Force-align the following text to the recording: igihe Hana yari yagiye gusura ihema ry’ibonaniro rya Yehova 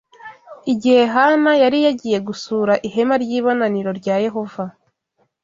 igihe 0.73 1.01
Hana 1.13 1.51
yari 1.63 1.79
yagiye 1.87 2.17
gusura 2.27 2.73
ihema 2.87 3.15
ry’ibonaniro 3.23 3.91
rya 3.99 4.15
Yehova 4.25 4.63